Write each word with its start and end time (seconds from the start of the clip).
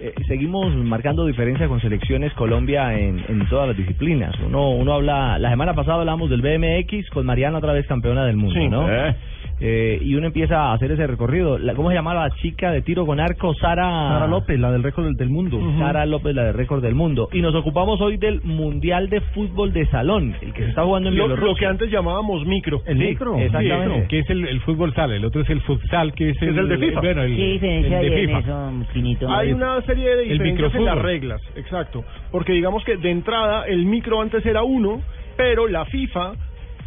eh, 0.00 0.12
seguimos 0.26 0.74
marcando 0.76 1.24
diferencia 1.26 1.68
con 1.68 1.80
selecciones 1.80 2.32
Colombia 2.34 2.98
en, 2.98 3.24
en 3.28 3.46
todas 3.48 3.68
las 3.68 3.76
disciplinas. 3.76 4.34
Uno, 4.44 4.70
uno 4.70 4.94
habla, 4.94 5.38
la 5.38 5.50
semana 5.50 5.74
pasada 5.74 6.00
hablamos 6.00 6.30
del 6.30 6.42
BMX 6.42 7.08
con 7.10 7.24
Mariana 7.26 7.58
otra 7.58 7.72
vez 7.72 7.86
campeona 7.86 8.24
del 8.24 8.36
mundo, 8.36 8.54
Sí. 8.60 8.68
¿no? 8.68 8.90
Eh. 8.90 9.14
Eh, 9.60 10.00
y 10.02 10.16
uno 10.16 10.26
empieza 10.26 10.56
a 10.60 10.72
hacer 10.74 10.90
ese 10.90 11.06
recorrido. 11.06 11.58
La- 11.58 11.74
¿Cómo 11.74 11.88
se 11.88 11.94
llama 11.94 12.12
la 12.12 12.28
chica 12.42 12.72
de 12.72 12.82
tiro 12.82 13.06
con 13.06 13.20
arco? 13.20 13.54
Sara, 13.54 13.84
Sara 13.84 14.26
López, 14.26 14.58
la 14.58 14.72
del 14.72 14.82
récord 14.82 15.04
del, 15.04 15.14
del 15.14 15.30
mundo. 15.30 15.60
Sara 15.78 16.04
López, 16.06 16.34
la 16.34 16.42
de 16.46 16.52
récord 16.52 16.82
del 16.82 16.96
mundo. 16.96 17.28
Y 17.32 17.40
nos 17.40 17.54
ocupamos 17.54 18.00
hoy 18.00 18.16
del 18.16 18.42
Mundial 18.42 19.08
de 19.08 19.20
Fútbol 19.20 19.72
de 19.72 19.86
Salón, 19.86 20.34
el 20.42 20.52
que 20.52 20.64
se 20.64 20.68
está 20.70 20.82
jugando 20.84 21.08
en 21.08 21.16
Lo, 21.16 21.26
Bielorrusia. 21.28 21.52
lo 21.52 21.56
que 21.56 21.66
antes 21.66 21.90
llamábamos 21.90 22.44
micro. 22.44 22.82
El 22.84 22.98
Sí, 22.98 23.04
micro. 23.04 23.36
exactamente. 23.38 24.00
Sí, 24.02 24.08
que 24.08 24.18
es 24.18 24.30
el, 24.30 24.44
el 24.48 24.60
fútbol 24.62 24.92
sala, 24.92 25.14
el 25.14 25.24
otro 25.24 25.42
es 25.42 25.48
el 25.48 25.60
futsal, 25.60 26.12
que 26.14 26.30
es 26.30 26.36
Es 26.42 26.56
el 26.56 26.68
de 26.68 26.76
FIFA. 26.76 27.00
Bueno, 27.00 27.22
el, 27.22 27.36
¿Qué 27.36 27.52
diferencia 27.52 28.00
el 28.00 28.04
hay 28.06 28.10
de 28.10 28.22
en 28.22 28.28
FIFA. 28.36 28.38
eso, 28.40 28.72
Finito? 28.92 29.30
Hay 29.30 29.52
una 29.52 29.80
serie 29.84 30.16
de 30.16 30.22
El 30.24 30.28
diferencias 30.38 30.74
en 30.74 30.84
las 30.84 30.98
reglas, 30.98 31.40
exacto. 31.56 32.04
Porque 32.30 32.52
digamos 32.52 32.84
que 32.84 32.96
de 32.96 33.10
entrada 33.10 33.66
el 33.66 33.84
micro 33.86 34.20
antes 34.20 34.44
era 34.46 34.62
uno, 34.62 35.00
pero 35.36 35.66
la 35.68 35.84
FIFA 35.86 36.32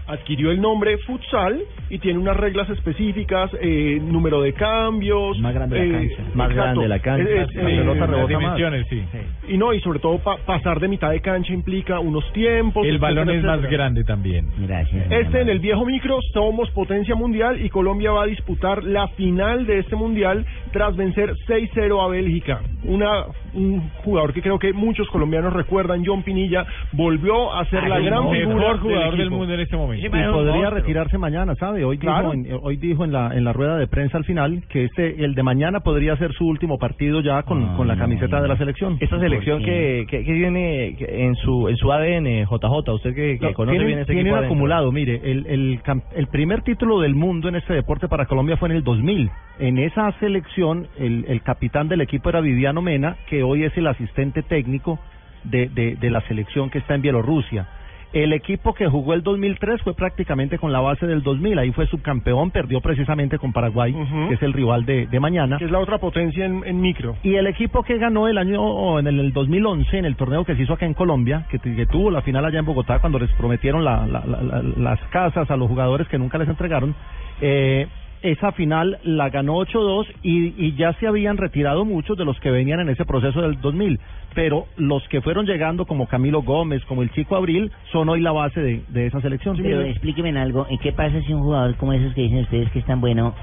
adquirió 0.10 0.52
el 0.52 0.62
nombre 0.62 0.98
futsal 1.00 1.60
y 1.90 2.00
tiene 2.00 2.18
unas 2.18 2.38
reglas 2.38 2.70
específicas, 2.70 3.52
eh, 3.62 4.00
número 4.02 4.42
de 4.42 4.54
cambios. 4.54 5.38
Más 5.40 5.54
grande 5.54 5.78
la 5.78 5.84
eh, 5.84 5.92
cancha. 5.92 6.24
Más 6.34 6.50
exacto. 6.50 6.54
grande 6.56 6.88
la 6.88 7.00
cancha. 7.00 7.30
Es- 7.30 7.50
es- 7.50 7.56
La 7.56 7.70
eh, 7.70 8.00
pelota 8.00 8.28
dimensiones, 8.28 8.88
sí. 8.90 9.04
y 9.50 9.58
no, 9.58 9.74
y 9.74 9.82
sobre 9.82 10.00
todo 10.00 10.18
pa- 10.20 10.38
pasar 10.46 10.80
de 10.80 10.88
mitad 10.88 11.10
de 11.12 11.20
cancha 11.20 11.52
implica 11.52 12.00
unos 12.00 12.24
tiempos. 12.32 12.88
El 12.88 13.00
balón 13.00 13.30
etcétera, 13.30 13.56
es 13.56 13.62
más 13.62 13.70
grande 13.70 14.04
también. 14.06 14.50
Gracias. 14.60 15.12
Este 15.12 15.42
en 15.42 15.50
el 15.50 15.60
viejo 15.60 15.86
micro 15.86 16.20
somos 16.34 16.72
potencia 16.72 17.14
mundial 17.16 17.60
y 17.62 17.68
Colombia 17.70 18.12
va 18.12 18.24
a 18.24 18.28
disputar 18.28 18.86
la 18.86 19.10
final 19.10 19.66
de 19.66 19.80
este 19.80 19.98
mundial 19.98 20.46
tras 20.72 20.96
vencer 20.96 21.34
6-0 21.48 22.04
a 22.04 22.08
Bélgica. 22.10 22.62
Una 22.84 23.26
un 23.54 23.90
jugador 24.04 24.34
que 24.34 24.42
creo 24.42 24.60
que 24.60 24.72
muchos 24.74 25.08
colombianos 25.10 25.52
recuerdan, 25.54 26.04
John 26.06 26.22
Pinilla, 26.24 26.66
volvió 26.92 27.54
a 27.54 27.66
ser 27.66 27.88
la 27.88 27.98
el 27.98 28.06
gran 28.06 28.30
figura 28.30 28.56
mejor 28.56 28.80
jugador 28.80 29.18
del 29.18 29.30
mundo 29.32 29.54
en 29.54 29.60
este 29.62 29.76
momento. 29.78 30.06
Y 30.06 30.10
podría 30.10 30.70
retirarse 30.70 31.18
mañana, 31.18 31.56
¿sabe? 31.56 31.84
Hoy 31.84 31.98
Claro. 31.98 32.32
dijo, 32.32 32.56
en, 32.56 32.60
hoy 32.62 32.78
dijo 32.78 33.04
en 33.04 33.12
la 33.12 33.34
en 33.36 33.44
la 33.44 33.54
rueda 33.54 33.78
de 33.78 33.88
prensa 33.88 34.18
al 34.18 34.26
final 34.26 34.64
que 34.70 34.86
este 34.86 35.24
el 35.24 35.34
de 35.36 35.44
mañana 35.44 35.80
podría 35.80 36.16
ser 36.18 36.34
su 36.34 36.46
último 36.48 36.78
partido 36.78 37.22
ya 37.22 37.42
con, 37.44 37.64
Ah, 37.64 37.74
con 37.76 37.88
la 37.88 37.96
no, 37.96 38.02
camiseta 38.02 38.42
de 38.42 38.48
la 38.48 38.58
selección. 38.58 38.98
Esta 39.00 39.20
selección 39.20 39.58
¿Por 39.60 39.66
que, 39.66 40.06
que, 40.10 40.24
que 40.24 40.34
tiene 40.34 40.96
que 40.98 41.26
en 41.26 41.36
su 41.36 41.68
en 41.68 41.78
su 41.78 41.92
ADN, 41.92 42.46
JJ, 42.46 42.94
usted 42.94 43.16
que, 43.16 43.40
que 43.40 43.46
No, 43.48 43.54
conoce 43.54 43.72
tiene, 43.78 43.86
bien 43.88 44.00
este 44.00 44.14
tiene 44.14 44.30
equipo 44.30 44.34
un 44.36 44.38
adentro. 44.40 44.54
acumulado, 44.56 44.92
mire, 44.92 45.20
el, 45.24 45.46
el, 45.48 45.80
el 46.16 46.28
primer 46.28 46.62
título 46.62 47.00
del 47.00 47.16
mundo 47.16 47.50
en 47.50 47.56
este 47.56 47.74
deporte 47.74 48.08
para 48.08 48.26
Colombia 48.28 48.58
fue 48.58 48.70
en 48.70 48.76
el 48.76 48.84
2000. 48.84 49.30
En 49.60 49.78
esa 49.80 50.12
selección, 50.20 50.38
el, 50.58 51.26
el 51.28 51.42
capitán 51.44 51.88
del 51.88 52.02
equipo 52.02 52.30
era 52.30 52.42
Viviano 52.42 52.82
Mena, 52.82 53.16
que 53.28 53.44
hoy 53.44 53.64
es 53.64 53.78
el 53.78 53.88
asistente 53.88 54.42
técnico 54.44 55.00
de, 55.44 55.70
de, 55.70 55.96
de 55.96 56.10
la 56.10 56.22
selección 56.22 56.70
que 56.70 56.80
está 56.80 56.96
en 56.96 57.02
Bielorrusia. 57.02 57.68
El 58.14 58.32
equipo 58.32 58.74
que 58.74 58.88
jugó 58.88 59.14
el 59.14 59.22
2003 59.22 59.82
fue 59.82 59.94
prácticamente 59.94 60.58
con 60.58 60.72
la 60.72 60.80
base 60.80 61.06
del 61.06 61.22
2000, 61.24 61.60
ahí 61.60 61.72
fue 61.74 61.88
subcampeón, 61.88 62.52
perdió 62.52 62.80
precisamente 62.80 63.38
con 63.38 63.52
Paraguay, 63.52 63.94
que 64.30 64.36
es 64.36 64.42
el 64.44 64.54
rival 64.54 64.86
de, 64.86 65.08
de 65.08 65.20
mañana. 65.20 65.58
que 65.58 65.66
es 65.66 65.72
la 65.72 65.80
otra 65.80 65.98
potencia 65.98 66.46
en, 66.46 66.64
en 66.66 66.80
micro. 66.80 67.18
Y 67.22 67.36
el 67.36 67.48
equipo 67.48 67.84
que 67.84 67.98
ganó 67.98 68.30
el 68.30 68.38
año 68.38 68.98
en 68.98 69.08
el, 69.08 69.20
el 69.20 69.34
2011 69.34 69.98
en 69.98 70.06
el 70.06 70.16
torneo 70.16 70.46
que 70.46 70.56
se 70.56 70.62
hizo 70.64 70.74
acá 70.74 70.86
en 70.86 70.94
Colombia, 70.94 71.46
que, 71.50 71.60
que 71.60 71.86
tuvo 71.86 72.10
la 72.10 72.22
final 72.22 72.46
allá 72.46 72.60
en 72.60 72.66
Bogotá 72.66 73.00
cuando 73.00 73.20
les 73.20 73.30
prometieron 73.34 73.84
la- 73.84 74.08
la- 74.08 74.24
la- 74.26 74.42
la- 74.42 74.62
las 74.64 75.00
casas 75.10 75.52
a 75.52 75.58
los 75.58 75.68
jugadores 75.68 76.08
que 76.08 76.18
nunca 76.18 76.38
les 76.38 76.48
entregaron, 76.48 76.96
eh, 77.42 77.88
esa 78.32 78.52
final 78.52 79.00
la 79.04 79.30
ganó 79.30 79.56
8-2 79.56 80.06
y, 80.24 80.54
y 80.66 80.76
ya 80.76 80.94
se 80.94 81.08
habían 81.08 81.38
retirado 81.38 81.86
muchos 81.86 82.18
de 82.18 82.26
los 82.26 82.40
que 82.40 82.52
venían 82.52 82.80
en 82.80 82.90
ese 82.90 83.06
proceso 83.06 83.42
del 83.42 83.60
2000, 83.62 84.00
pero 84.36 84.66
los 84.78 85.08
que 85.10 85.22
fueron 85.22 85.46
llegando 85.46 85.86
como 85.86 86.08
Camilo 86.08 86.42
Gómez, 86.42 86.84
como 86.86 87.02
el 87.04 87.12
Chico 87.12 87.36
Abril, 87.36 87.72
son 87.92 88.10
hoy 88.10 88.22
la 88.22 88.32
base 88.32 88.62
de, 88.62 88.82
de 88.90 89.08
esa 89.08 89.22
selección. 89.22 89.58
Pero 89.58 89.82
explíqueme 89.82 90.30
en 90.30 90.38
algo. 90.38 90.68
¿En 90.70 90.78
qué 90.80 90.92
pasa 90.92 91.20
si 91.22 91.34
un 91.34 91.42
jugador 91.44 91.76
como 91.76 91.94
esos 91.94 92.14
que 92.14 92.22
dicen 92.22 92.40
ustedes 92.40 92.70
que 92.72 92.80
es 92.80 92.86
tan 92.86 93.02
bueno 93.02 93.34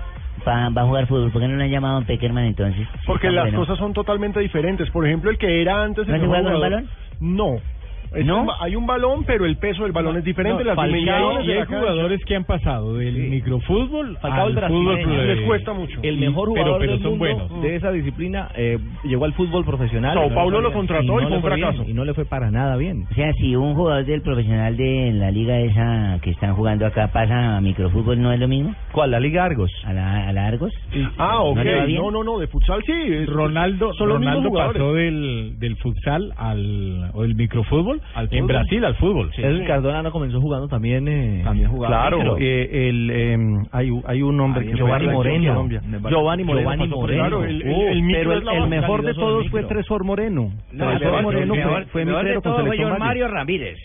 va, 0.47 0.69
va 0.71 0.83
a 0.83 0.87
jugar 0.87 1.07
fútbol? 1.07 1.31
¿Por 1.31 1.41
qué 1.43 1.49
no 1.49 1.57
lo 1.57 1.63
han 1.63 1.71
llamado 1.71 1.99
a 1.99 2.03
Peckerman 2.03 2.45
entonces? 2.45 2.87
Si 3.01 3.07
Porque 3.07 3.31
las 3.31 3.45
bueno. 3.45 3.59
cosas 3.61 3.79
son 3.79 3.93
totalmente 3.93 4.41
diferentes. 4.41 4.91
Por 4.91 5.07
ejemplo, 5.07 5.31
el 5.31 5.39
que 5.39 5.61
era 5.63 5.83
antes... 5.83 6.07
¿No 6.07 6.15
el 6.15 6.21
jugador- 6.27 6.85
No. 7.21 7.57
Es 8.15 8.25
¿No? 8.27 8.47
hay 8.61 8.77
un 8.77 8.87
balón, 8.87 9.25
pero 9.25 9.45
el 9.45 9.57
peso 9.57 9.83
del 9.83 9.93
balón 9.93 10.17
es 10.17 10.25
diferente. 10.25 10.63
No, 10.63 10.69
las 10.69 10.77
Falcao, 10.77 10.95
dimensiones 10.97 11.45
y 11.45 11.47
de 11.47 11.53
hay 11.55 11.59
la 11.61 11.67
cancha. 11.67 11.81
jugadores 11.81 12.25
que 12.25 12.37
han 12.37 12.45
pasado 12.45 12.95
del 12.95 13.15
microfútbol 13.31 14.19
Falcao 14.21 14.49
el 14.49 14.59
al 14.59 14.69
fútbol 14.71 14.99
pluré- 15.01 15.27
Les 15.35 15.41
cuesta 15.47 15.73
mucho. 15.73 16.01
El 16.03 16.19
mejor 16.19 16.51
pero- 16.53 16.63
jugador 16.65 16.81
pero 16.81 16.93
del 16.93 17.03
son 17.03 17.11
mundo 17.19 17.25
buenos. 17.49 17.63
de 17.63 17.77
esa 17.77 17.91
disciplina 17.93 18.49
eh, 18.57 18.79
llegó 19.05 19.25
al 19.25 19.33
fútbol 19.35 19.65
profesional. 19.65 20.15
Sao 20.15 20.29
No 20.29 20.35
Paulo 20.35 20.61
lo 20.61 20.73
contrató 20.73 21.05
y 21.05 21.07
no 21.07 21.13
fue 21.15 21.21
le 21.23 21.37
un 21.37 21.43
bien, 21.43 21.43
fracaso. 21.61 21.85
y 21.89 21.93
no 21.95 22.05
le 22.05 22.15
fue 22.15 22.25
para 22.25 22.51
nada 22.51 22.77
bien. 22.77 23.05
O 23.11 23.15
sea, 23.15 23.33
si 23.35 23.55
un 23.57 23.75
jugador 23.75 24.05
del 24.05 24.23
profesional 24.23 24.77
de 24.77 25.13
la 25.15 25.31
liga 25.31 25.59
esa 25.61 26.19
que 26.23 26.31
están 26.31 26.55
jugando 26.55 26.87
acá 26.87 27.09
pasa 27.13 27.57
a 27.57 27.61
microfútbol, 27.61 28.21
¿no 28.21 28.33
es 28.33 28.41
lo 28.41 28.49
mismo? 28.49 28.75
¿Cuál? 28.93 29.11
La 29.11 29.21
Liga 29.21 29.45
Argos. 29.45 29.71
¿A 29.85 29.93
la, 29.93 30.29
a 30.29 30.33
la 30.33 30.47
Argos? 30.47 30.73
Ah, 31.19 31.41
ok. 31.41 31.59
¿No? 31.59 32.05
No, 32.05 32.11
no, 32.11 32.25
no, 32.25 32.39
de 32.39 32.47
futsal 32.47 32.83
sí. 32.85 33.25
Ronaldo, 33.27 33.93
Ronaldo 33.99 34.51
pasó 34.53 34.95
del, 34.95 35.59
del 35.59 35.77
futsal 35.77 36.33
al 36.37 37.11
o 37.15 37.23
del 37.23 37.35
microfútbol 37.35 38.01
Al 38.15 38.29
en. 38.31 38.47
Brasil 38.47 38.85
al 38.85 38.95
fútbol. 38.97 39.31
Edwin 39.37 39.65
Cardona 39.67 40.03
no 40.03 40.11
comenzó 40.13 40.41
jugando 40.41 40.69
también. 40.69 41.09
Eh, 41.09 41.41
También 41.45 41.69
jugaba. 41.71 41.97
Claro. 42.11 42.19
Pero, 42.19 42.37
eh, 42.39 42.89
el, 42.89 43.11
eh, 43.13 43.39
hay, 43.73 43.91
hay 44.07 44.23
un 44.23 44.41
hombre 44.41 44.67
que 44.67 44.75
Giovanni 44.75 45.07
en 45.07 45.13
Moreno. 45.13 45.53
Colombia. 45.55 45.81
El 45.85 46.01
Giovanni 46.11 46.45
Moreno. 46.45 46.61
Giovanni 46.71 46.89
por 46.89 47.01
Moreno. 47.01 47.23
Claro, 47.29 47.45
el, 47.45 47.63
el, 47.63 47.73
el 47.73 48.13
pero 48.13 48.33
el, 48.35 48.49
el 48.49 48.69
mejor 48.69 49.03
de 49.03 49.15
todos 49.15 49.49
fue. 49.49 49.65
Tresor 49.65 50.05
Moreno. 50.05 50.51
No, 50.73 50.91
Tresor 50.99 51.15
el 51.17 51.23
Moreno 51.23 51.55
mejor- 51.55 51.85
fue, 51.87 52.05
fue 52.05 52.05
mitrero 52.05 52.43
con 52.43 52.57
selección 52.57 52.99
Valle. 52.99 53.29
Ramírez. 53.29 53.79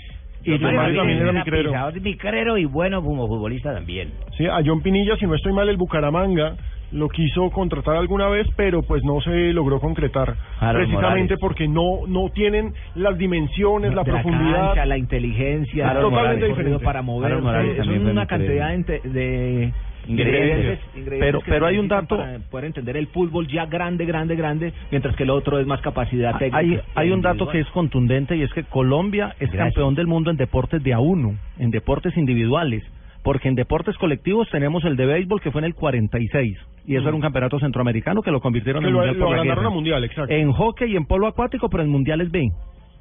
Y 0.44 0.52
John 0.52 0.74
Mario 0.74 0.98
también 1.00 1.20
era 1.20 1.32
micrero. 1.34 1.72
micrero. 1.72 2.02
micrero 2.02 2.58
y 2.58 2.66
bueno 2.66 3.04
como 3.04 3.28
futbolista 3.28 3.74
también. 3.74 4.12
Sí, 4.38 4.46
a 4.46 4.60
John 4.66 4.82
Pinilla, 4.82 5.18
si 5.18 5.26
no 5.26 5.36
estoy 5.36 5.52
mal, 5.52 5.68
el 5.68 5.76
Bucaramanga 5.76 6.56
lo 6.92 7.08
quiso 7.10 7.52
contratar 7.52 7.96
alguna 7.96 8.28
vez, 8.30 8.48
pero 8.56 8.82
pues 8.82 9.04
no 9.04 9.22
se 9.22 9.54
logró 9.54 9.80
concretar. 9.80 10.36
Harold 10.60 10.86
precisamente 10.88 11.36
Morales. 11.36 11.40
porque 11.40 11.68
no 11.68 12.08
no 12.08 12.30
tienen 12.30 12.74
las 12.96 13.18
dimensiones, 13.18 13.94
la 13.94 14.04
de 14.04 14.12
profundidad. 14.12 14.68
cancha, 14.68 14.86
la 14.86 14.98
inteligencia, 14.98 15.90
Harold 15.90 16.06
el 16.06 16.12
Morales. 16.12 16.48
diferente. 16.50 16.84
para 16.84 17.02
Morales 17.02 17.78
es 17.80 17.88
una 17.88 18.26
cantidad 18.26 18.74
inte- 18.74 19.02
de 19.04 19.72
Ingredientes. 20.08 20.80
ingredientes 20.96 21.20
Pero- 21.20 21.42
pero 21.46 21.66
hay 21.68 21.78
un 21.78 21.88
dato- 21.88 22.18
para 22.18 22.40
poder 22.50 22.66
entender 22.66 22.98
el 22.98 23.08
fútbol 23.08 23.48
ya 23.48 23.66
grande, 23.68 24.06
grande, 24.06 24.36
grande, 24.36 24.74
mientras 24.90 25.16
que 25.16 25.24
el 25.24 25.30
otro 25.30 25.60
es 25.60 25.68
más 25.68 25.82
capacidad 25.82 26.38
técnica. 26.40 26.58
Hay, 26.58 26.80
hay 26.96 27.12
un 27.12 27.22
dato 27.22 27.48
que 27.50 27.60
es 27.60 27.68
contundente 27.68 28.36
y 28.36 28.42
es 28.42 28.52
que 28.54 28.64
Colombia 28.64 29.36
es 29.40 29.52
Gracias. 29.52 29.74
campeón 29.76 29.94
del 29.96 30.08
mundo 30.08 30.32
en 30.32 30.38
deportes 30.38 30.82
de 30.84 30.94
a 30.94 31.00
uno, 31.00 31.36
en 31.60 31.70
deportes 31.70 32.18
individuales, 32.18 32.84
porque 33.30 33.48
en 33.48 33.54
deportes 33.54 33.96
colectivos 34.00 34.50
tenemos 34.50 34.84
el 34.86 34.96
de 34.96 35.06
béisbol 35.06 35.40
que 35.40 35.52
fue 35.52 35.62
en 35.62 35.66
el 35.66 35.76
46 35.76 36.58
y 36.88 36.96
eso 36.96 37.08
era 37.10 37.14
un 37.16 37.22
campeonato 37.22 37.60
centroamericano 37.60 38.24
que 38.24 38.32
lo 38.32 38.42
convirtieron 38.42 38.82
Que 38.82 38.88
en 38.88 38.94
lo, 38.94 39.02
mundial 39.02 39.20
lo 39.20 39.26
por 39.28 39.46
la 39.46 39.68
a 39.68 39.70
mundial, 39.70 40.04
exacto. 40.04 40.34
En 40.34 40.52
hockey 40.52 40.94
y 40.94 40.96
en 40.96 41.06
polo 41.06 41.28
acuático, 41.28 41.70
pero 41.70 41.84
en 41.84 41.92
mundiales 41.92 42.32
B. 42.32 42.50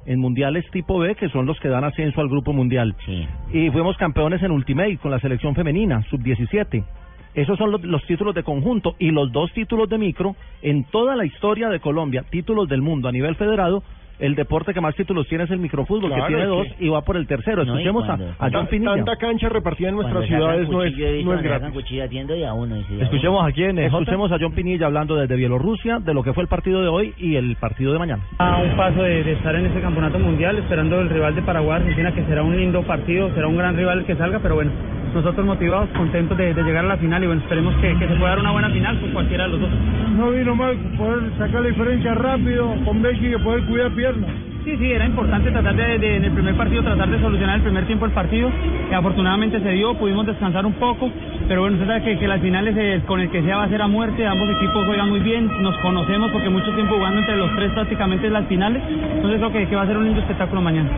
En 0.05 0.19
mundiales 0.19 0.69
tipo 0.69 0.99
B, 0.99 1.15
que 1.15 1.29
son 1.29 1.47
los 1.47 1.59
que 1.59 1.67
dan 1.67 1.83
ascenso 1.83 2.21
al 2.21 2.29
grupo 2.29 2.53
mundial. 2.53 2.95
Sí. 3.07 3.27
Y 3.53 3.71
fuimos 3.71 3.97
campeones 3.97 4.43
en 4.43 4.51
Ultimate 4.51 4.97
con 4.97 5.09
la 5.09 5.19
selección 5.19 5.55
femenina, 5.55 6.03
sub-17. 6.11 6.85
Esos 7.33 7.57
son 7.57 7.71
los, 7.71 7.83
los 7.83 8.05
títulos 8.05 8.35
de 8.35 8.43
conjunto 8.43 8.93
y 8.99 9.09
los 9.09 9.31
dos 9.31 9.51
títulos 9.53 9.89
de 9.89 9.97
micro 9.97 10.35
en 10.61 10.83
toda 10.91 11.15
la 11.15 11.25
historia 11.25 11.69
de 11.69 11.79
Colombia, 11.79 12.23
títulos 12.29 12.69
del 12.69 12.83
mundo 12.83 13.09
a 13.09 13.11
nivel 13.11 13.35
federado. 13.35 13.81
El 14.19 14.35
deporte 14.35 14.73
que 14.73 14.81
más 14.81 14.93
títulos 14.95 15.27
tiene 15.27 15.45
es 15.45 15.51
el 15.51 15.59
microfútbol, 15.59 16.09
Claro, 16.11 16.23
que 16.25 16.33
tiene 16.33 16.45
dos 16.45 16.67
que- 16.77 16.85
y 16.85 16.89
va 16.89 17.01
por 17.01 17.15
el 17.15 17.25
tercero. 17.25 17.63
No, 17.63 17.71
Escuchemos 17.73 18.03
a, 18.03 18.07
cuando- 18.17 18.25
a 18.37 18.49
John 18.51 18.67
Pinilla. 18.67 18.95
Tanta 18.95 19.15
cancha 19.15 19.47
repartida 19.49 19.89
en 19.89 19.95
nuestras 19.95 20.25
ciudades 20.25 20.69
no 20.69 20.83
es, 20.83 20.93
no 21.25 21.33
es 21.33 21.41
gratis. 21.43 21.63
a 22.45 22.53
uno. 22.53 22.75
a 22.75 23.03
Escuchemos 23.03 23.47
a 23.47 23.51
quién? 23.53 23.79
Escuchemos 23.79 24.31
a 24.31 24.37
John 24.39 24.51
Pinilla 24.53 24.85
hablando 24.87 25.15
desde 25.15 25.35
Bielorrusia, 25.35 25.99
de 25.99 26.13
lo 26.13 26.21
que 26.23 26.33
fue 26.33 26.43
el 26.43 26.49
partido 26.49 26.81
de 26.81 26.87
hoy 26.89 27.13
y 27.17 27.35
el 27.35 27.55
partido 27.55 27.93
de 27.93 27.99
mañana. 27.99 28.23
A 28.39 28.57
un 28.61 28.75
paso 28.75 29.01
de, 29.03 29.23
de 29.23 29.31
estar 29.33 29.55
en 29.55 29.65
este 29.67 29.79
campeonato 29.81 30.19
mundial, 30.19 30.57
esperando 30.57 30.99
el 30.99 31.09
rival 31.09 31.35
de 31.35 31.41
Paraguay, 31.41 31.77
Argentina, 31.79 32.11
que 32.13 32.23
será 32.25 32.43
un 32.43 32.57
lindo 32.57 32.81
partido, 32.83 33.33
será 33.33 33.47
un 33.47 33.57
gran 33.57 33.75
rival 33.77 33.99
el 33.99 34.05
que 34.05 34.15
salga, 34.15 34.39
pero 34.39 34.55
bueno, 34.55 34.71
nosotros 35.13 35.45
motivados, 35.45 35.89
contentos 35.97 36.37
de, 36.37 36.53
de 36.53 36.63
llegar 36.63 36.85
a 36.85 36.89
la 36.89 36.97
final 36.97 37.23
y 37.23 37.27
bueno, 37.27 37.41
esperemos 37.41 37.73
que, 37.75 37.95
que 37.97 38.07
se 38.07 38.15
pueda 38.15 38.29
dar 38.31 38.39
una 38.39 38.51
buena 38.51 38.69
final 38.69 38.99
con 38.99 39.11
cualquiera 39.11 39.45
de 39.45 39.49
los 39.51 39.61
dos. 39.61 39.69
No 40.17 40.31
vino 40.31 40.55
mal 40.55 40.75
poder 40.97 41.31
sacar 41.37 41.61
la 41.61 41.69
diferencia 41.69 42.13
rápido 42.13 42.73
con 42.85 43.01
Becky 43.01 43.33
y 43.33 43.37
poder 43.37 43.63
cuidar 43.65 43.91
piernas. 43.91 44.29
Sí, 44.65 44.75
sí, 44.77 44.91
era 44.91 45.05
importante 45.05 45.49
tratar 45.51 45.73
de, 45.75 45.97
de- 45.97 46.17
en 46.17 46.25
el 46.25 46.31
primer 46.31 46.53
partido, 46.55 46.83
tratar 46.83 47.09
de 47.09 47.19
solucionar 47.21 47.55
el 47.55 47.61
primer 47.61 47.85
tiempo 47.85 48.05
del 48.05 48.13
partido. 48.13 48.51
Y 48.91 48.93
afortunadamente 48.93 49.59
se 49.61 49.71
dio, 49.71 49.93
pudimos 49.95 50.25
descansar 50.27 50.65
un 50.65 50.73
poco, 50.73 51.09
pero 51.47 51.61
bueno, 51.61 51.77
usted 51.77 51.87
sabe 51.87 52.03
que, 52.03 52.19
que 52.19 52.27
las 52.27 52.41
finales 52.41 52.75
eh, 52.77 53.01
con 53.07 53.19
el 53.21 53.29
que 53.29 53.41
sea 53.41 53.57
va 53.57 53.63
a 53.63 53.69
ser 53.69 53.81
a 53.81 53.87
muerte, 53.87 54.27
ambos 54.27 54.49
equipos 54.49 54.85
juegan 54.85 55.09
muy 55.09 55.21
bien, 55.21 55.49
nos 55.63 55.75
conocemos 55.77 56.29
porque 56.31 56.49
mucho 56.49 56.71
tiempo 56.73 56.95
jugando 56.95 57.19
entre 57.21 57.37
los 57.37 57.55
tres 57.55 57.71
prácticamente 57.71 58.27
en 58.27 58.33
las 58.33 58.45
finales, 58.47 58.83
entonces 59.15 59.39
creo 59.39 59.51
que, 59.51 59.67
que 59.67 59.75
va 59.75 59.83
a 59.83 59.87
ser 59.87 59.97
un 59.97 60.03
lindo 60.05 60.19
espectáculo 60.19 60.61
mañana. 60.61 60.89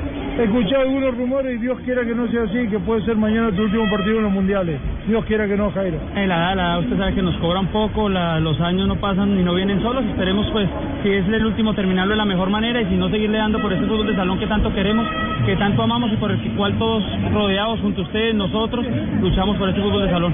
Escuché 0.42 0.76
algunos 0.76 1.16
rumores 1.16 1.56
y 1.56 1.60
Dios 1.60 1.78
quiera 1.86 2.04
que 2.04 2.16
no 2.16 2.28
sea 2.30 2.44
así, 2.44 2.68
que 2.68 2.80
puede 2.80 3.06
ser 3.06 3.16
mañana 3.16 3.52
tu 3.56 3.62
último 3.62 3.84
partido 3.92 4.18
en 4.18 4.24
los 4.24 4.32
mundiales. 4.32 4.80
Dios 5.08 5.24
quiera 5.26 5.46
que 5.48 5.56
no, 5.56 5.70
Jairo. 5.72 5.98
Eh, 6.16 6.26
la 6.26 6.54
edad, 6.54 6.80
usted 6.80 6.98
sabe 6.98 7.14
que 7.14 7.22
nos 7.22 7.36
cobra 7.38 7.60
un 7.60 7.68
poco, 7.68 8.10
la- 8.10 8.40
los 8.40 8.60
años 8.60 8.88
no 8.88 8.96
pasan 8.96 9.40
y 9.40 9.44
no 9.44 9.54
vienen 9.54 9.82
solos. 9.84 10.04
Esperemos, 10.06 10.48
pues, 10.52 10.68
si 11.04 11.10
es 11.10 11.28
el 11.28 11.46
último, 11.46 11.76
terminarlo 11.76 12.14
de 12.14 12.18
la 12.18 12.26
mejor 12.26 12.50
manera 12.50 12.82
y 12.82 12.86
si 12.86 12.96
no, 12.96 13.10
seguirle 13.10 13.38
dando 13.38 13.60
por 13.62 13.72
ese 13.72 13.86
fútbol 13.86 14.08
de 14.08 14.16
salón 14.16 14.40
que 14.40 14.48
tanto 14.48 14.74
queremos, 14.74 15.08
que 15.46 15.56
tanto 15.58 15.84
amamos 15.84 16.12
y 16.12 16.16
por 16.18 16.32
el 16.32 16.40
cual 16.58 16.74
todos 16.80 17.04
rodeados 17.32 17.80
junto 17.82 18.02
a 18.02 18.06
ustedes, 18.06 18.34
nosotros, 18.34 18.84
luchamos 19.22 19.58
por 19.58 19.70
ese 19.70 19.80
fútbol 19.80 20.06
de 20.06 20.10
salón. 20.10 20.34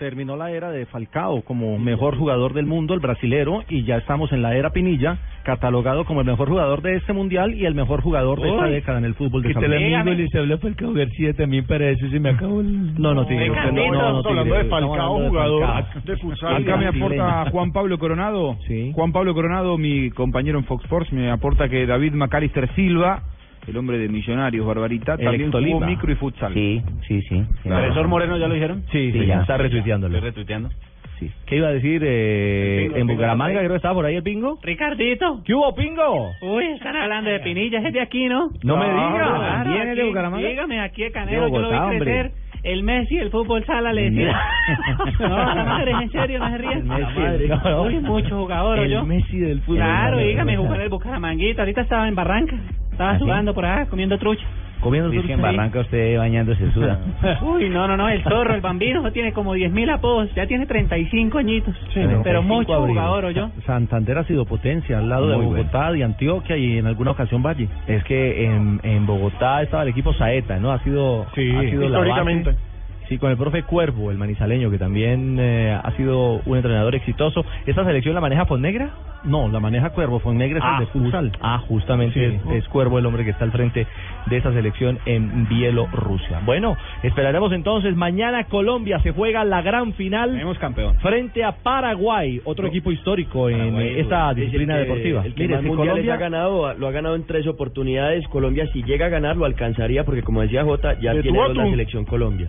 Terminó 0.00 0.36
la 0.36 0.50
era 0.50 0.72
de 0.72 0.84
Falcao 0.86 1.42
como 1.42 1.78
mejor 1.78 2.18
jugador 2.18 2.52
del 2.54 2.66
mundo, 2.66 2.92
el 2.94 3.00
brasilero, 3.00 3.62
y 3.68 3.84
ya 3.84 3.98
estamos 3.98 4.32
en 4.32 4.42
la 4.42 4.56
era 4.56 4.70
Pinilla, 4.70 5.16
catalogado 5.44 6.04
como 6.04 6.20
el 6.22 6.26
mejor 6.26 6.48
jugador 6.48 6.82
de 6.82 6.96
este 6.96 7.12
mundial 7.12 7.54
y 7.54 7.64
el 7.66 7.74
mejor 7.74 8.00
jugador 8.00 8.40
de 8.40 8.48
esta 8.50 8.66
década 8.66 8.98
en 8.98 9.04
el 9.04 9.14
fútbol 9.14 9.42
de 9.42 9.52
salón. 9.54 9.70
lo 9.70 9.76
amigo 9.98 10.16
les 10.16 10.34
habló 10.34 10.58
Falcao 10.58 10.92
García 10.92 11.32
también 11.34 11.66
para 11.66 11.88
eso 11.90 12.08
se 12.08 12.18
me 12.18 12.30
acabó 12.30 12.60
el... 12.60 12.94
No, 13.00 13.14
no, 13.14 13.26
Tigre, 13.26 13.50
usted 13.50 13.72
no, 13.72 13.92
no, 13.92 14.22
no, 14.22 14.28
hablando 14.28 14.54
de 14.54 14.64
Falcao, 14.64 15.28
jugador 15.28 15.62
Falcao. 15.66 16.02
de 16.04 16.16
futsal. 16.16 16.56
Acá 16.56 16.76
me 16.76 16.86
aporta 16.86 17.50
Juan 17.50 17.72
Pablo 17.72 17.98
Coronado. 17.98 18.56
Sí. 18.66 18.90
Juan 18.94 19.12
Pablo 19.12 19.34
Coronado, 19.34 19.78
mi 19.78 20.10
compañero 20.10 20.58
en 20.58 20.64
Fox 20.64 20.84
Sports, 20.84 21.12
me 21.12 21.30
aporta 21.30 21.68
que 21.68 21.86
David 21.86 22.12
McAllister 22.14 22.74
Silva, 22.74 23.22
el 23.66 23.76
hombre 23.76 23.98
de 23.98 24.08
Millonarios, 24.08 24.66
Barbarita, 24.66 25.14
El 25.14 25.50
también 25.50 25.52
jugó 25.52 25.86
micro 25.86 26.12
y 26.12 26.16
futsal. 26.16 26.52
Sí, 26.54 26.82
sí, 27.06 27.20
sí. 27.22 27.40
sí. 27.40 27.46
Claro. 27.62 28.08
Moreno 28.08 28.36
ya 28.36 28.48
lo 28.48 28.54
dijeron? 28.54 28.82
Sí, 28.92 29.12
Sí, 29.12 29.20
sí, 29.20 29.26
ya. 29.26 29.40
está 29.40 29.56
retuiteándolo. 29.56 30.20
retuiteando? 30.20 30.70
Sí. 31.18 31.30
¿Qué 31.46 31.56
iba 31.56 31.68
a 31.68 31.72
decir 31.72 32.02
eh, 32.04 32.90
en 32.94 33.06
Bucaramanga? 33.06 33.58
Creo 33.60 33.70
que 33.70 33.76
estaba 33.76 33.94
por 33.94 34.04
ahí 34.06 34.16
el 34.16 34.22
pingo. 34.22 34.58
Ricardito. 34.62 35.42
¿Qué 35.44 35.54
hubo, 35.54 35.74
pingo? 35.74 36.32
Uy, 36.42 36.64
están 36.74 36.96
hablando 36.96 37.30
de 37.30 37.38
Pinilla, 37.40 37.78
es 37.78 37.92
de 37.92 38.00
aquí, 38.00 38.26
¿no? 38.26 38.50
No 38.64 38.76
me 38.76 38.84
Claro, 38.86 39.34
digas. 39.40 39.66
¿Viene 39.68 39.94
de 39.94 40.04
Bucaramanga? 40.04 40.48
Dígame, 40.48 40.80
aquí 40.80 41.02
de 41.04 41.12
Canelo, 41.12 41.48
yo 41.48 41.58
lo 41.60 41.68
Bogotá, 41.68 41.68
vi 41.70 41.96
hombre. 41.96 41.98
crecer. 42.00 42.30
El 42.64 42.82
Messi, 42.82 43.18
el 43.18 43.30
fútbol 43.30 43.62
sala, 43.66 43.92
le 43.92 44.10
decía. 44.10 44.40
no, 45.20 45.54
la 45.54 45.64
madre, 45.64 45.90
en 45.92 46.10
serio, 46.10 46.38
no 46.38 46.48
se 46.50 46.58
ríe. 46.58 46.72
El 46.72 46.84
Messi, 46.84 47.48
no, 47.48 47.60
no. 47.70 47.82
Uy, 47.82 48.00
mucho 48.00 48.38
jugador, 48.38 48.78
El 48.78 48.90
yo. 48.90 49.04
Messi 49.04 49.38
del 49.38 49.60
fútbol. 49.60 49.76
Claro, 49.76 50.18
dígame, 50.18 50.56
jugar 50.56 50.80
el 50.80 50.88
Bucaramanguito. 50.88 51.60
Ahorita 51.60 51.82
estaba 51.82 52.08
en 52.08 52.14
Barranca. 52.14 52.56
Estaba 52.90 53.10
¿Ah, 53.10 53.18
sí? 53.18 53.24
sudando 53.24 53.52
por 53.54 53.66
acá, 53.66 53.86
comiendo 53.90 54.16
trucha. 54.18 54.44
Comiendo 54.84 55.08
Dice 55.08 55.26
que 55.26 55.32
en. 55.32 55.40
Barranca 55.42 55.80
usted 55.80 56.18
bañándose 56.18 56.70
suda. 56.72 57.00
Uy, 57.42 57.70
no, 57.70 57.88
no, 57.88 57.96
no, 57.96 58.08
el 58.08 58.22
zorro, 58.22 58.54
el 58.54 58.60
bambino, 58.60 59.10
tiene 59.12 59.32
como 59.32 59.56
10.000 59.56 59.94
apodos, 59.94 60.32
ya 60.34 60.46
tiene 60.46 60.66
35 60.66 61.38
añitos. 61.38 61.74
Sí. 61.94 62.00
Pero 62.04 62.22
35 62.22 62.42
mucho 62.42 62.74
abril. 62.74 62.94
jugador, 62.96 63.30
yo. 63.30 63.50
Santander 63.64 64.18
ha 64.18 64.24
sido 64.24 64.44
potencia 64.44 64.98
al 64.98 65.08
lado 65.08 65.28
de 65.30 65.36
Bogotá, 65.36 65.90
de 65.90 66.04
Antioquia 66.04 66.56
y 66.58 66.78
en 66.78 66.86
alguna 66.86 67.12
ocasión 67.12 67.42
Valle. 67.42 67.68
Es 67.86 68.04
que 68.04 68.44
en, 68.44 68.78
en 68.82 69.06
Bogotá 69.06 69.62
estaba 69.62 69.82
el 69.84 69.88
equipo 69.88 70.12
Saeta, 70.12 70.58
¿no? 70.58 70.70
Ha 70.70 70.78
sido, 70.80 71.26
Sí, 71.34 71.50
ha 71.50 71.62
sido 71.62 71.80
la 71.80 71.86
históricamente. 71.86 72.50
base. 72.50 72.73
Sí, 73.08 73.18
con 73.18 73.30
el 73.30 73.36
profe 73.36 73.62
Cuervo, 73.64 74.10
el 74.10 74.16
manizaleño, 74.18 74.70
que 74.70 74.78
también 74.78 75.36
eh, 75.38 75.78
ha 75.82 75.90
sido 75.92 76.40
un 76.46 76.56
entrenador 76.56 76.94
exitoso. 76.94 77.44
¿Esta 77.66 77.84
selección 77.84 78.14
la 78.14 78.20
maneja 78.22 78.46
Fonnegra? 78.46 78.90
No, 79.24 79.48
la 79.48 79.58
maneja 79.58 79.90
Cuervo, 79.90 80.18
Fonegre 80.20 80.58
es 80.58 80.64
el 80.64 80.80
de 80.80 80.86
futsal. 80.86 81.32
ah, 81.40 81.58
justamente 81.66 82.14
Sí. 82.30 82.36
es, 82.50 82.62
es 82.64 82.68
Cuervo 82.68 82.98
el 82.98 83.06
hombre 83.06 83.24
que 83.24 83.30
está 83.30 83.44
al 83.44 83.52
frente 83.52 83.86
de 84.26 84.36
esa 84.36 84.52
selección 84.52 84.98
en 85.06 85.48
Bielorrusia. 85.48 86.40
Bueno, 86.44 86.76
esperaremos 87.02 87.50
entonces. 87.52 87.94
Mañana 87.96 88.44
Colombia 88.44 88.98
se 89.00 89.12
juega 89.12 89.44
la 89.44 89.62
gran 89.62 89.94
final 89.94 90.30
Tenemos 90.32 90.58
campeón. 90.58 90.96
frente 91.00 91.42
a 91.44 91.52
Paraguay, 91.52 92.40
otro 92.44 92.66
equipo 92.66 92.90
histórico 92.92 93.48
en 93.48 93.58
Paraguay, 93.58 93.94
esta 94.00 94.30
es 94.30 94.36
el 94.36 94.42
disciplina 94.44 94.74
que- 94.74 94.80
deportiva. 94.80 95.24
El 95.24 95.34
que 95.34 95.42
Mire, 95.48 95.60
si 95.62 95.68
Colombia- 95.68 96.14
ha 96.14 96.16
ganado, 96.18 96.74
lo 96.74 96.86
ha 96.86 96.90
ganado 96.90 97.14
en 97.16 97.26
tres 97.26 97.46
oportunidades. 97.46 98.26
Colombia, 98.28 98.66
si 98.72 98.82
llega 98.82 99.06
a 99.06 99.10
ganar, 99.10 99.36
lo 99.36 99.46
alcanzaría 99.46 100.04
porque, 100.04 100.22
como 100.22 100.42
decía 100.42 100.64
Jota, 100.64 100.98
ya 101.00 101.14
De 101.14 101.22
tiene 101.22 101.38
la 101.54 101.64
selección 101.64 102.04
Colombia. 102.04 102.48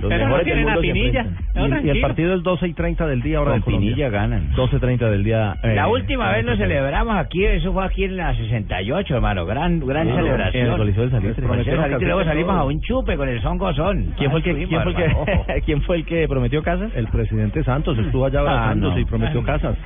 Los 0.00 0.08
Pero 0.10 0.24
no 0.24 0.34
mejores 0.36 0.44
del 0.46 0.54
tienen 0.54 0.68
a 0.68 0.74
mundo 0.74 0.80
Pinilla. 0.92 1.22
No, 1.54 1.80
Y, 1.80 1.86
y 1.86 1.90
el 1.90 2.00
partido 2.00 2.34
es 2.34 2.42
12 2.42 2.66
y 2.68 2.72
30 2.74 3.06
del 3.06 3.22
día, 3.22 3.38
ahora 3.38 3.52
Con 3.52 3.60
de 3.60 3.64
Colombia. 3.64 3.90
Pinilla 3.90 4.08
ganan. 4.10 4.50
12.30 4.54 4.98
del 5.10 5.24
día. 5.24 5.56
eh, 5.62 5.74
La 5.74 5.88
última 5.88 6.30
vez 6.32 6.44
lo 6.44 6.52
para- 6.52 6.58
celebramos 6.66 7.16
aquí, 7.16 7.44
eso 7.44 7.72
fue 7.72 7.84
aquí 7.86 8.04
en 8.04 8.16
la 8.16 8.34
68, 8.36 9.14
hermano. 9.14 9.46
Gran, 9.46 9.80
gran 9.80 10.06
Claro, 10.06 10.22
celebración. 10.24 10.66
en 10.66 10.72
el 10.72 10.76
Coliseo 10.78 11.02
del 11.04 11.10
Salitre. 11.12 11.46
Coliseo 11.46 11.72
del 11.72 11.82
Salitre, 11.82 12.06
luego 12.06 12.24
salimos 12.24 12.54
a 12.56 12.64
un 12.64 12.80
chupe 12.80 13.16
con 13.16 13.28
el 13.28 13.40
son 13.40 13.56
gozón. 13.56 14.14
¿Quién 14.18 14.30
fue 14.30 14.40
el 14.40 14.44
que, 14.44 14.50
Ah, 14.50 14.54
quién 14.68 14.82
fue 14.82 14.90
el 14.90 14.96
que, 14.96 15.62
quién 15.64 15.82
fue 15.82 15.96
el 15.96 16.04
que 16.04 16.28
prometió 16.28 16.62
casas? 16.62 16.90
El 16.94 17.06
presidente 17.08 17.62
Santos 17.64 17.96
estuvo 17.98 18.26
allá 18.26 18.40
abrazándose 18.40 18.96
no. 18.96 19.00
y 19.00 19.04
prometió 19.06 19.42
casas. 19.42 19.76